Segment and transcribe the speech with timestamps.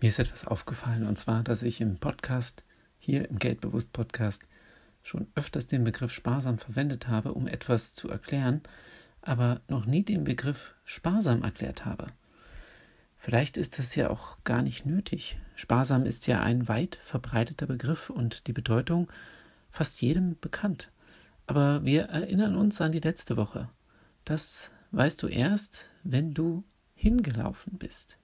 [0.00, 2.64] Mir ist etwas aufgefallen, und zwar, dass ich im Podcast,
[2.98, 4.42] hier im Geldbewusst Podcast,
[5.02, 8.62] schon öfters den Begriff sparsam verwendet habe, um etwas zu erklären,
[9.22, 12.08] aber noch nie den Begriff sparsam erklärt habe.
[13.16, 15.38] Vielleicht ist das ja auch gar nicht nötig.
[15.54, 19.10] Sparsam ist ja ein weit verbreiteter Begriff und die Bedeutung
[19.70, 20.90] fast jedem bekannt.
[21.46, 23.70] Aber wir erinnern uns an die letzte Woche.
[24.26, 26.64] Das weißt du erst, wenn du
[26.94, 28.18] hingelaufen bist.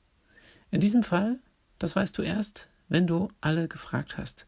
[0.71, 1.39] In diesem Fall
[1.81, 4.47] das weißt du erst, wenn du alle gefragt hast.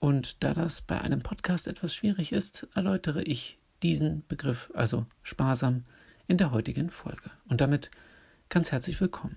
[0.00, 5.84] Und da das bei einem Podcast etwas schwierig ist, erläutere ich diesen Begriff, also sparsam,
[6.26, 7.30] in der heutigen Folge.
[7.48, 7.90] Und damit
[8.48, 9.36] ganz herzlich willkommen.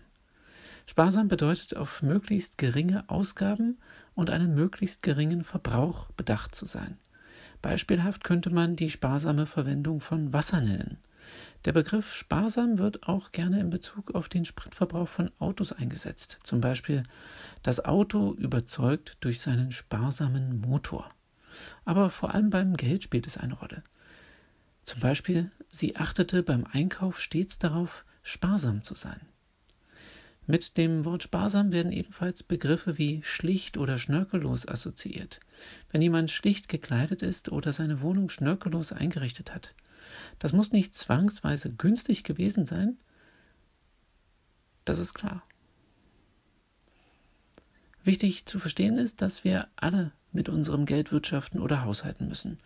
[0.88, 3.80] Sparsam bedeutet auf möglichst geringe Ausgaben
[4.16, 6.98] und einen möglichst geringen Verbrauch bedacht zu sein.
[7.62, 10.98] Beispielhaft könnte man die sparsame Verwendung von Wasser nennen.
[11.66, 16.40] Der Begriff sparsam wird auch gerne in Bezug auf den Spritverbrauch von Autos eingesetzt.
[16.44, 17.04] Zum Beispiel
[17.62, 21.12] das Auto überzeugt durch seinen sparsamen Motor.
[21.86, 23.84] Aber vor allem beim Geld spielt es eine Rolle.
[24.84, 29.22] Zum Beispiel, sie achtete beim Einkauf stets darauf, sparsam zu sein.
[30.48, 35.40] Mit dem Wort sparsam werden ebenfalls Begriffe wie schlicht oder schnörkellos assoziiert.
[35.92, 39.76] Wenn jemand schlicht gekleidet ist oder seine Wohnung schnörkellos eingerichtet hat,
[40.40, 42.98] das muss nicht zwangsweise günstig gewesen sein.
[44.86, 45.44] Das ist klar.
[48.04, 52.60] Wichtig zu verstehen ist, dass wir alle mit unserem Geld wirtschaften oder haushalten müssen.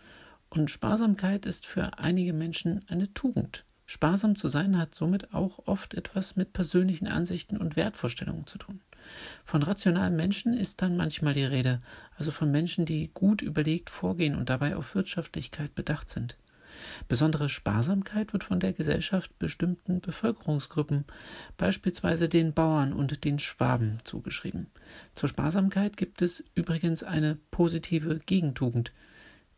[0.49, 3.66] Und Sparsamkeit ist für einige Menschen eine Tugend.
[3.88, 8.81] Sparsam zu sein hat somit auch oft etwas mit persönlichen Ansichten und Wertvorstellungen zu tun.
[9.43, 11.81] Von rationalen Menschen ist dann manchmal die Rede,
[12.17, 16.38] also von Menschen, die gut überlegt vorgehen und dabei auf Wirtschaftlichkeit bedacht sind.
[17.08, 21.06] Besondere Sparsamkeit wird von der Gesellschaft bestimmten Bevölkerungsgruppen,
[21.58, 24.68] beispielsweise den Bauern und den Schwaben, zugeschrieben.
[25.14, 28.92] Zur Sparsamkeit gibt es übrigens eine positive Gegentugend,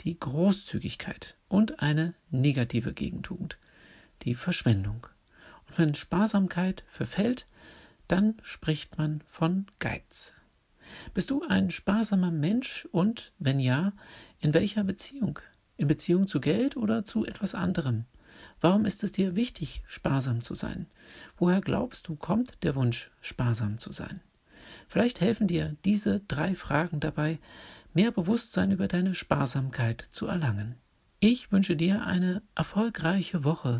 [0.02, 3.58] die Großzügigkeit, und eine negative Gegentugend,
[4.24, 5.08] die Verschwendung.
[5.68, 7.46] Und wenn Sparsamkeit verfällt,
[8.08, 10.34] dann spricht man von Geiz.
[11.14, 13.92] Bist du ein sparsamer Mensch und, wenn ja,
[14.40, 15.40] in welcher Beziehung?
[15.78, 18.06] In Beziehung zu Geld oder zu etwas anderem?
[18.60, 20.88] Warum ist es dir wichtig, sparsam zu sein?
[21.38, 24.22] Woher glaubst du, kommt der Wunsch, sparsam zu sein?
[24.88, 27.40] Vielleicht helfen dir diese drei Fragen dabei,
[27.94, 30.76] mehr Bewusstsein über deine Sparsamkeit zu erlangen.
[31.20, 33.80] Ich wünsche dir eine erfolgreiche Woche